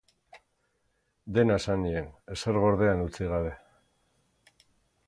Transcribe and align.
Dena 1.35 1.57
esan 1.61 1.79
nien, 1.89 2.09
ezer 2.37 2.59
gordean 2.65 3.05
utzi 3.07 3.31
gabe. 3.35 3.57